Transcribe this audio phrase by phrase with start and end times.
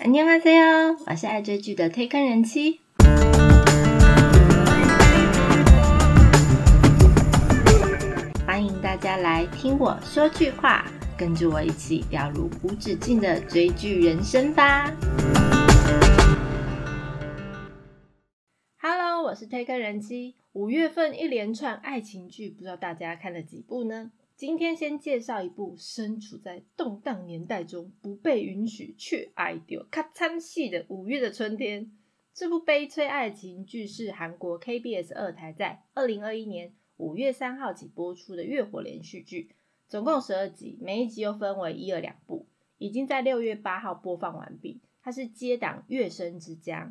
[0.00, 2.79] 안녕하세요，我是爱追剧的推坑人妻。
[8.45, 10.85] 欢迎大家来听我说句话，
[11.17, 14.91] 跟着我一起掉入无止境的追剧人生吧。
[18.81, 20.35] Hello，我是推坑人妻。
[20.53, 24.11] 五月份一连串爱情剧，不知道大家看了几部呢？
[24.41, 31.85] 今天先介绍一部身处在动荡年代中不被允许却爱丢咔嚓戏的《五月的春天》。
[32.33, 39.55] 这部悲催爱情剧是韩国 KBS 二台在二零二一年五月三号起播出的月火连续剧，
[39.87, 42.47] 总共十二集，每一集又分为一、二两部，
[42.79, 44.81] 已经在六月八号播放完毕。
[45.03, 46.87] 它是接档《月升之江》，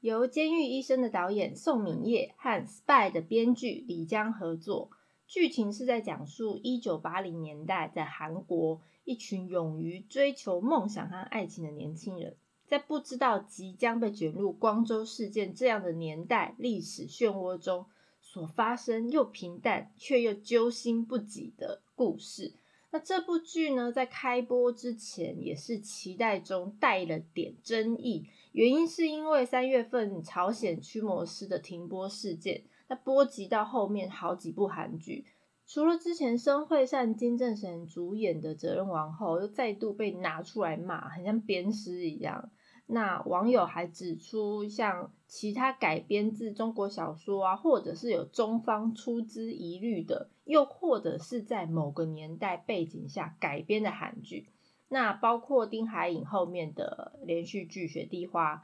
[0.00, 4.90] 由《监狱医生》的导演宋敏烨和《Spy》的编剧李江合作。
[5.30, 17.86] 剧情是在讲述一九八零年代在韩国一群勇于追求梦想和爱情的年轻人，在不知道即将被卷入光州事件这样的年代历史漩涡中
[18.20, 22.54] 所发生又平淡却又揪心不已的故事。
[22.90, 32.64] 那这部剧呢，在开播之前也是期待中带了点争议，原因是因为三月份朝鲜驱魔师的停播事件。
[32.90, 35.24] 那波及到后面好几部韩剧，
[35.64, 42.50] 除了之前申惠善、金正贤主演的《责任王后》，又再度被拿出来骂，很像鞭尸一样。
[42.86, 54.48] 那网友还指出，像其他改编自中国小说啊，或者是有中方出资疑虑的，又或者是在某个年代背景下改编的韩剧，
[54.88, 58.56] 那包括丁海寅后面的连续剧《雪地花》。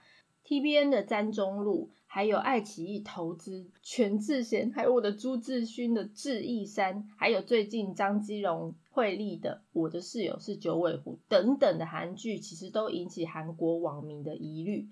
[0.49, 14.89] TBN 的詹中路，还有爱奇艺投资全智贤，还有我的朱智勋的智异山，还有最近张基荣、惠利的我的室友是九尾狐等等的韩剧，其实都引起韩国网民的疑虑。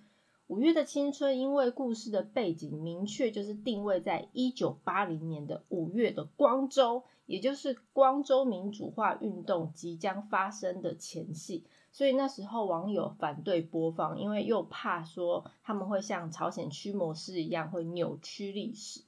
[0.49, 11.65] 五月的青春，因为故事的背景明确就是定位在一九八零年的五月的光州，也就是光州民主化运动即将发生的前夕。
[11.95, 19.03] 所以那时候网友反对播放，因为又怕说他们会像朝鲜驱魔师一样会扭曲历史。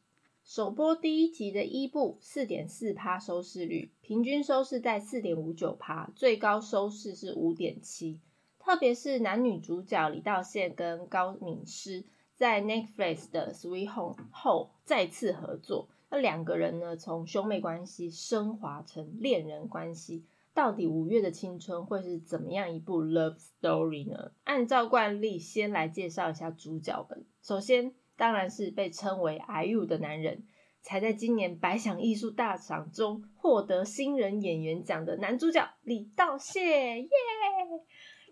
[0.45, 8.21] 首播第一集的一部四点四趴收视率，平均收视在四点五九趴，最高收视是五点七。
[8.61, 12.05] 特别是男女主角李道宪跟高敏诗
[12.37, 20.23] 在 Netflix 的 Sweet Home 后再次合作，那两个人呢从兄妹关系升华成恋人关系。
[20.57, 24.33] 到底五月的青春会是怎么样一部 love story 呢？
[24.45, 27.27] 按照惯例，先来介绍一下主角们。
[27.43, 30.45] 首先，当然是被称为 IU 的男人，
[30.81, 37.09] 才在今年百想艺术大赏中获得新人演员奖的男主角李道谢，耶！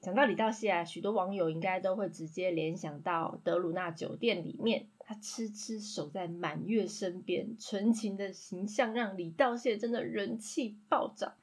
[0.01, 11.35] 讲到李道谢啊，许多网友应该都会直接联想到德鲁纳酒店里面，他痴痴守在满月身边，纯情的形象让李道谢真的人气暴涨。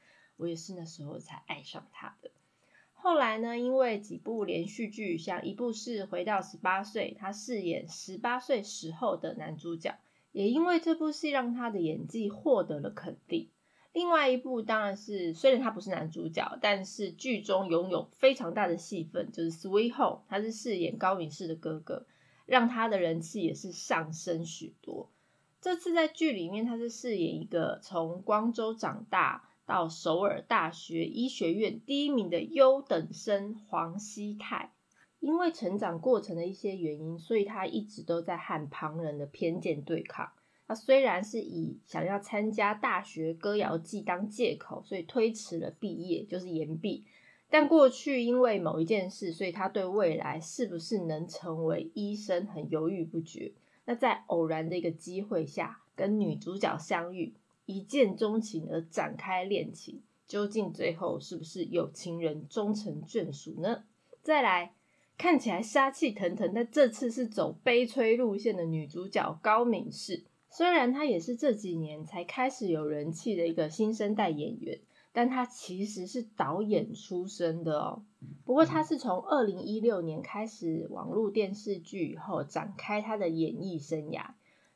[0.42, 2.32] 我也是那时候才爱上他的。
[2.94, 10.00] 后来呢，因为几部连续剧，像一部是《回到十八岁》，他饰演十八岁时候的男主角，
[10.32, 13.50] 也因为这部戏让他的演技获得了肯定。
[13.94, 22.08] 另外一部当然是，虽然他不是男主角，但是剧中拥有非常大的戏份，就是《Sweet Home》，他是饰演高敏世的哥哥，
[22.48, 25.12] 让他的人气也是上升许多。
[25.60, 29.48] 这次在剧里面，他是饰演一个从光州长大。
[29.72, 34.74] 到首尔大学医学院第一名的优等生黄熙泰，
[35.22, 40.30] 因为成长过程的一些原因，所以他一直都在和旁人的偏见对抗。
[40.68, 47.06] 他虽然是以想要参加大学歌谣季当借口，所以推迟了毕业，就是延毕。
[47.50, 53.54] 但过去因为某一件事，所以他对未来是不是能成为医生很犹豫不决。
[53.86, 57.36] 那在偶然的一个机会下，跟女主角相遇。
[57.72, 63.86] 一见钟情而展开恋情，究竟最后是不是有情人终成眷属呢？
[64.22, 64.74] 再来
[65.18, 74.78] 看起来杀气腾腾，但这次是走悲催路线的女主角高敏世，虽然她也是这几年才开始有人气的一个新生代演员，
[75.14, 78.04] 但她其实是导演出身的哦。
[78.44, 84.32] 不过她是从二零一六年开始网络电视剧以后展开她的演艺生涯。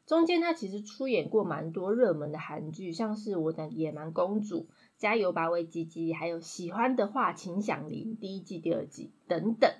[0.06, 4.68] 中间他其实出演过蛮多热门的韩剧，像是我的野蛮公主、
[4.98, 9.72] 加油吧，维基基，还有喜欢的话，请响铃第一季、第二季等等，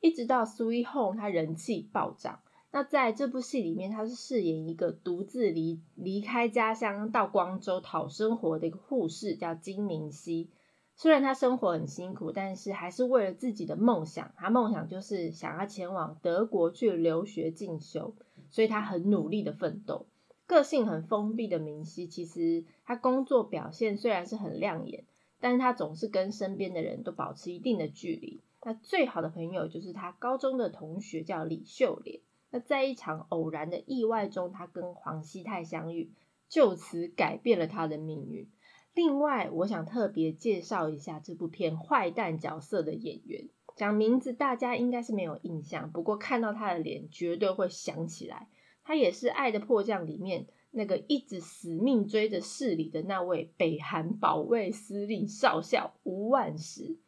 [0.00, 2.40] 一直到 Sweet Home，他人气暴涨。
[2.70, 10.50] 那在这部戏里面，他是饰演一个独自离离开家乡到光州讨生活的一个护士，叫金明熙。
[10.94, 14.32] 虽然他生活很辛苦，但是还是为了自己的梦想。
[14.36, 18.14] 他梦想就是想要前往德国去留学进修，
[18.50, 20.06] 所以他很努力的奋斗。
[20.46, 25.04] 个性很封闭的明熙，其实他工作表现虽然是很亮眼，
[25.40, 28.40] 但是他总是跟身边的人都保持一定的距离。
[28.62, 32.20] 那最好的朋友就是他高中的同学，叫李秀莲。
[32.50, 36.10] 那在一场偶然的意外中，他跟黄熙泰相遇，
[36.48, 38.48] 就此改变了他的命运。
[38.94, 43.48] 另外，我想特别介绍一下这部片坏蛋角色的演员，
[43.78, 48.48] 讲名字大家应该是没有印象，不过看到他的脸绝对会想起来。
[48.82, 56.98] 他也是《爱的迫降》里面那个一直死命追着市里的那位北韩保卫司令少校吴万石。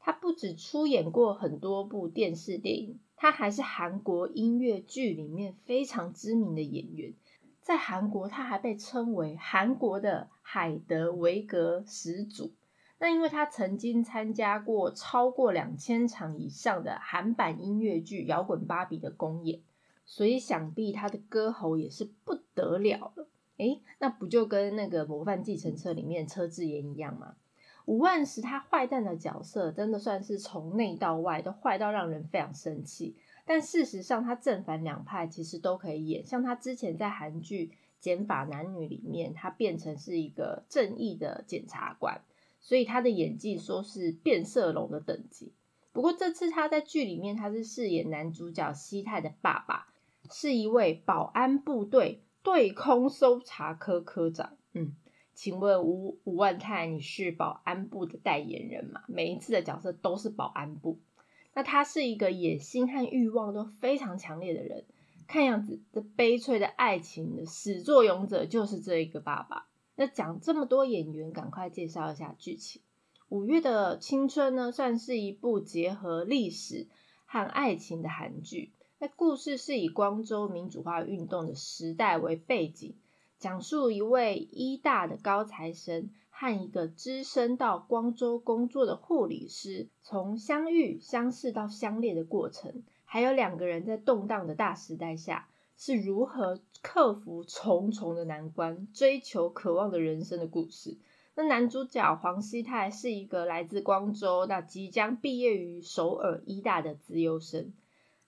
[0.00, 7.14] 他不止出演过很多部电视电影，他还是韩国音乐剧里面非常知名的演员。
[7.60, 12.52] 在韩国，他还被称为韩国的海德维格始祖。
[12.98, 19.60] 那因为他曾经参加过超过两千场以上的韩版音乐剧《摇滚芭比》的公演，
[20.04, 23.28] 所以想必他的歌喉也是不得了了。
[23.58, 27.36] 诶，那不就跟那个《模范继承车》里面车智妍一样吗？
[27.84, 33.14] 吴万石他坏蛋的角色，真的算是从内到外都坏到让人非常生气。
[33.44, 36.26] 但事实上，他正反两派其实都可以演。
[36.26, 37.66] 像他之前在韩剧
[38.00, 42.20] 《减法男女》里面，他变成是一个正义的检察官，
[42.66, 45.52] 所以他的演技说是变色龙的等级。
[45.92, 49.86] 不过这次他在剧里面，他是饰演男主角西泰的爸爸，
[50.32, 54.56] 是一位保安部队对空搜查科科长。
[54.72, 54.96] 嗯，
[55.32, 59.04] 请问吴吴万泰，你是保安部的代言人吗？
[59.06, 60.98] 每一次的角色都是保安部。
[61.54, 64.84] 那他是一个野心和欲望都非常强烈的人，
[65.28, 69.68] 看样子这悲催的爱情的始作俑者就是这一个爸爸。
[69.96, 72.80] 那讲这么多演员，赶快介绍一下剧情。
[73.28, 76.86] 五月的青春呢，算是一部结合历史
[77.24, 78.72] 和爱情的韩剧。
[78.98, 82.94] 那故事是以光州民主化运动的时代为背景，
[83.38, 86.10] 讲述一位医大的高材生。
[86.38, 100.96] 和一个只身到光州工作的护理师，从相遇、相识到相恋的过程，还有两个人在动荡的大时代下是如何克服重重的难关，追求渴望的人生的故事。
[101.34, 107.74] 那男主角黄熙泰是一个来自光州，那即将毕业于首尔医大的资优生，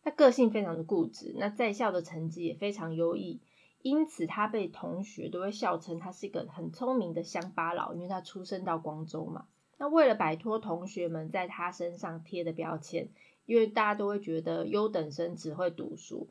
[0.02, 3.40] 他个性非常的固执，那在校的成绩也非常优异。
[3.80, 9.46] 因此，他被同学都会笑称他是一个很聪明的乡巴佬，因为他出生到光州嘛。
[9.78, 13.08] 那为了摆脱同学们在他身上贴的标签，
[13.46, 16.26] 因为大家都会觉得优等生只会读书，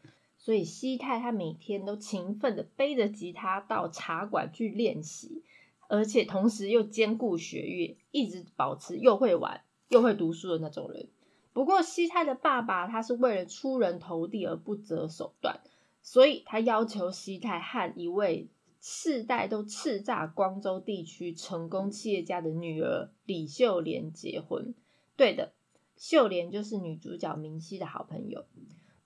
[0.48, 5.44] 所以西泰他每天都勤奋的背着吉他到茶馆去练习，
[5.90, 9.60] 而且同时又兼顾学业，一直保持又会玩
[9.90, 11.10] 又会读书的那种人。
[11.52, 15.60] 不过，西泰的爸爸他是为了出人头地而不择手段。
[16.02, 18.48] 所以他要求西泰和一位
[18.80, 24.74] 世代都叱咤光州地区成功企业家的女儿李秀莲结婚。
[25.18, 25.52] 对的，
[25.98, 28.46] 秀莲就是女主角明熙的好朋友。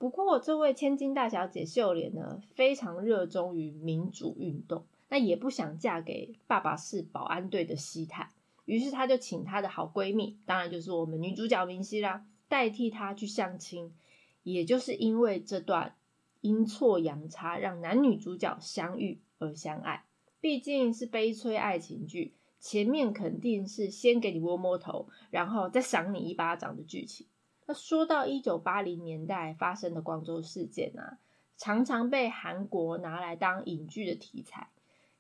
[0.02, 8.32] 不过，这位千金大小姐秀莲呢，非常热衷于民主运动，那也不想嫁给爸爸是保安队的西泰。
[8.66, 13.94] 于是，她就请她的好闺蜜，当然就是我们女主角明熙啦，代替她去相亲。
[14.42, 15.96] 也就是因为这段。
[16.42, 20.06] 阴错阳差让男女主角相遇而相爱，
[20.40, 27.28] 毕竟是悲催爱情剧，前面肯定是先给你摸摸头，然后再赏你一巴掌的剧情。
[27.66, 31.20] 那说到一九八零年代发生的光州事件啊，
[31.58, 34.70] 常常被韩国拿来当影剧的题材，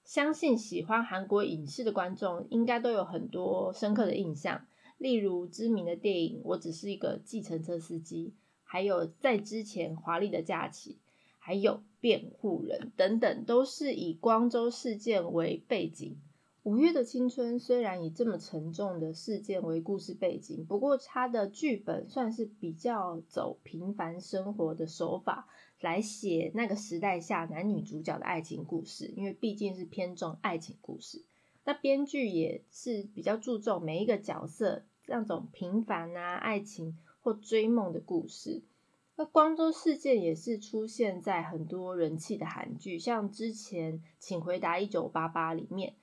[0.03, 4.65] 相信喜欢韩国影视的观众应该都有很多深刻的印象，
[4.97, 8.29] 例如知名的电影《我只是一个计程车司机》，
[8.63, 10.93] 还有在之前《华丽的假期》。
[11.43, 16.21] 还有辩护人等等，都是以光州事件为背景。
[16.63, 25.47] 五月的青春虽然以这么沉重的事件为故事背景，不过它的剧本算是比较走平凡生活的手法
[25.79, 31.23] 来写那个时代下男女主角的爱情故事，因为毕竟是偏重爱情故事。
[31.63, 38.61] 那编剧也是比较注重每一个角色那种平凡啊爱情或追梦的故事。
[39.15, 45.95] 那光州事件也是出现在很多人气的韩剧，像之前《请回答一九八八》里面，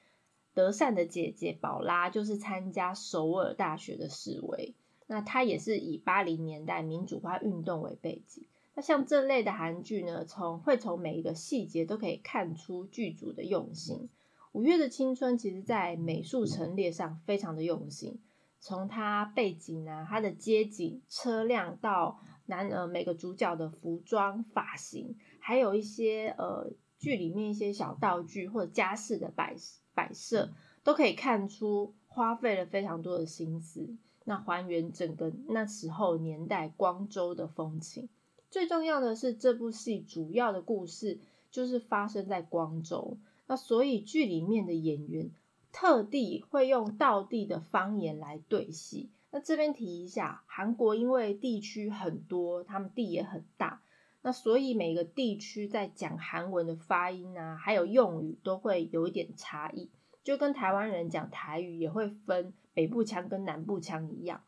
[0.59, 4.75] 德善的姐姐宝拉就是参加首尔大学的示威，
[5.07, 8.45] 那她也是以八零年代民主化运动为背景。
[8.75, 14.09] 那像这类的韩剧呢，从会从每一个细节都可以看出剧组的用心。
[14.51, 18.19] 五月的青春其实在美术陈列上非常的用心，
[18.59, 29.55] 从它背景啊、它的街景、车辆到男呃每个主角的服装、发型，还有一些呃剧里面一些小道具或者家饰的摆
[29.99, 30.53] 摆设，
[30.85, 38.09] 都可以看出花费了非常多的心思，那还原整个那时候年代光州的风情。
[38.49, 41.19] 最重要的是，这部戏主要的故事
[41.51, 43.17] 就是发生在光州，
[43.49, 45.33] 那所以剧里面的演员
[45.73, 49.11] 特地会用道地的方言来对戏。
[49.33, 53.83] 那这边提一下，韩国因为地区很多，他们地也很大，
[54.23, 59.91] 那所以每个地区在讲韩文的发音啊，还有用语都会有一点差异，
[60.25, 64.43] 就跟台湾人讲台语也会分北部腔跟南部腔一样。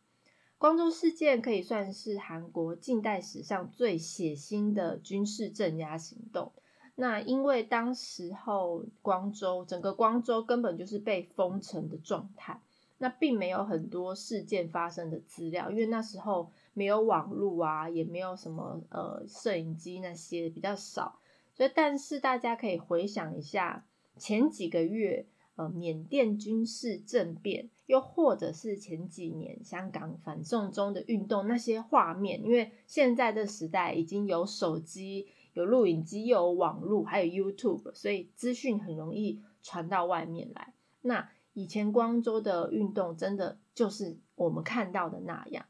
[0.59, 6.53] 光州事件可以算是韩国近代史上最血腥的军事镇压行动。
[6.97, 12.61] 那因为当时候光州整个光州根本就是被封城的状态，
[13.03, 21.19] 那并没有很多事件发生的资料，因为那时候没有网络啊，也没有什么呃摄影机那些比较少。
[21.53, 23.85] 所以，但是大家可以回想一下
[24.17, 25.27] 前几个月。
[25.57, 40.73] 呃，缅甸军事政变，又或者是前几年香港反送中的运动那些画面，因为现在的时代已经有手机、有录影机、又有网络，还有 YouTube，所以资讯很容易传到外面来。
[41.03, 41.29] 那
[41.61, 45.67] 以前光州的运动真的就是我们看到的那样，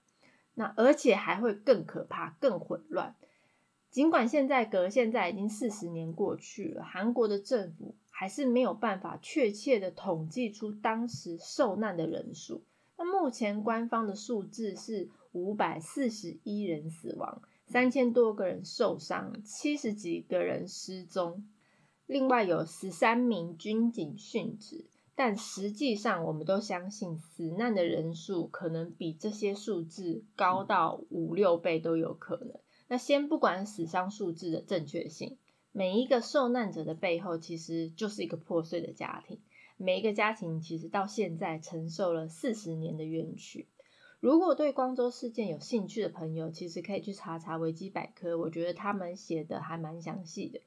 [0.54, 3.14] 那而且还会更可怕、更混乱。
[3.90, 7.94] 尽管现在隔现在已经四十年过去了，韩国的政府。
[8.12, 12.62] 还是没有办法确切的统计出当时受难的人数。
[12.98, 21.48] 那目前官方的数字是五百四十一人死亡，三千多个人受伤，七十几个人失踪。
[22.04, 24.84] 另外有十三名军警殉职，
[25.22, 32.54] 但实际上我们都相信死难的人数可能比这些数字高到五六倍都有可能。
[32.88, 35.36] 那先不管死伤数字的正确性。
[35.72, 39.42] 每一个受难者的背后，其实就是一个破碎的家庭。
[39.76, 43.68] 每一个家庭其实到现在承受了四十年的冤屈。
[44.20, 50.62] 如果对光州事件有兴趣的朋友，其实可以去查查维基百科，我觉得他们写的还蛮详细的。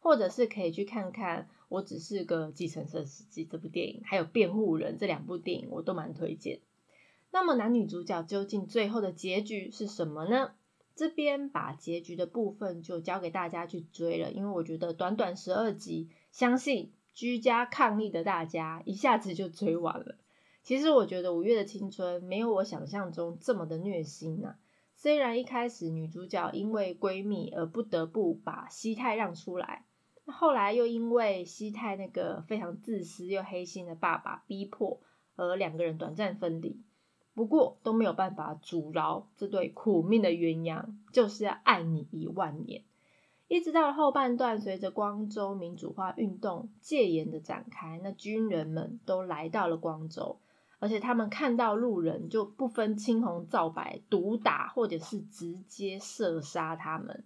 [0.00, 1.42] 或者是可以去看看
[1.72, 6.60] 《我只是个计程车司机》这部电影，还有《辩护人》这两部电影，我都蛮推荐。
[7.30, 10.52] 那么男女主角究竟最后的结局是什么呢？
[10.94, 20.16] 这边把结局的部分就交给大家去追了，因为我觉得短短十二集，相信居家抗疫的大家一下子就追完了。
[20.62, 24.56] 其实我觉得五月的青春没有我想象中这么的虐心呐。
[24.94, 29.86] 虽然一开始女主角因为闺蜜而不得不把西太让出来，
[30.26, 35.00] 后来又因为西泰那个非常自私又黑心的爸爸逼迫，
[35.36, 36.80] 而两个人短暂分离。
[37.34, 42.82] 不过都没有办法阻挠这对苦命的鸳鸯，就是要爱你一万年。
[43.48, 50.38] 一直到了后半段，随着光州民主化运动戒严的展开，那军人们都来到了光州，
[50.78, 57.24] 而且他们看到路人就不分青红皂白，毒打或者是直接射杀他们。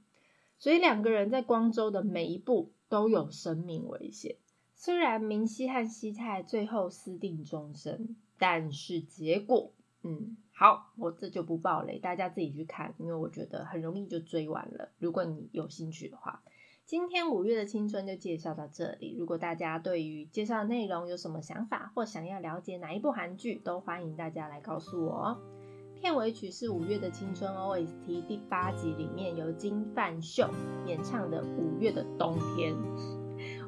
[0.58, 4.36] 所以两个人在光州的每一步都有生命危险。
[4.74, 9.72] 虽然明熙和西泰最后私定终身，但是结果。
[10.02, 14.90] 嗯，好，我这就不爆雷，大家自己去看，因为我觉得很容易就追完了。
[14.98, 16.42] 如果你有兴趣的话，
[16.84, 19.16] 今天五月的青春就介绍到这里。
[19.18, 25.55] 如果大家对于介绍内容有什么想法，或想要了解哪一部韩剧，都欢迎大家来告诉我哦。
[26.00, 30.48] 片尾曲是五月的青春 OST 第八集里面由金范秀
[30.86, 32.74] 演唱的《五月的冬天》。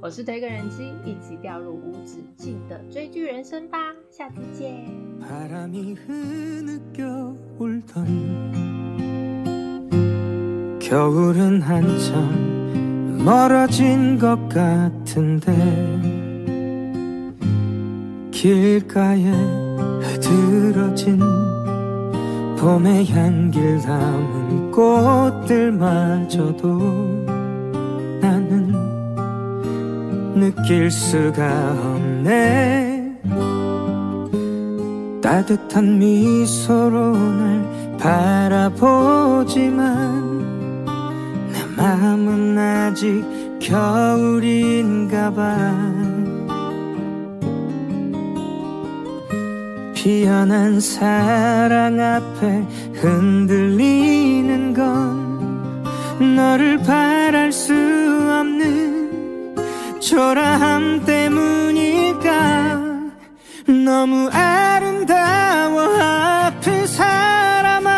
[0.00, 3.78] 我是推个人机，一起掉入无止境的追剧人生吧，
[4.11, 4.87] 下次见。
[28.20, 28.72] 나는
[30.34, 33.12] 느낄 수가 없네.
[35.22, 39.76] 따뜻한 미소로 날 바라보지만
[41.52, 43.24] 내 마음은 아직
[43.60, 45.98] 겨울인가 봐
[50.00, 52.62] 피어난 사랑 앞에
[53.00, 55.85] 흔들리는 건
[56.37, 59.57] 너를 바랄 수 없는
[60.00, 62.78] 초라함 때문일까?
[63.85, 67.88] 너무 아름다워 아픈 사람아.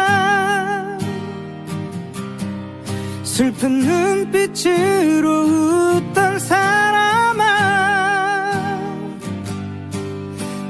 [3.25, 5.29] 슬픈 눈빛으로
[5.99, 7.45] 웃던 사람아.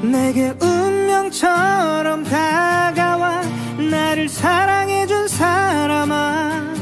[0.03, 1.00] 내게 웃
[1.31, 3.43] 운명처럼 다가와
[3.91, 6.75] 나를 사랑해준 사람아.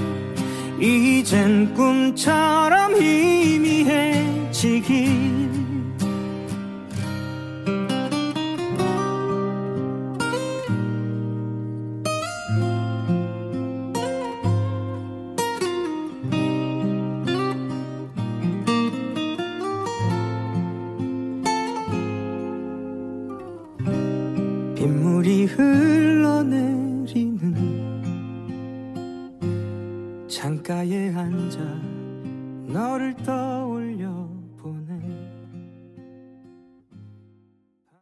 [0.81, 4.08] 이젠 꿈처럼 희미해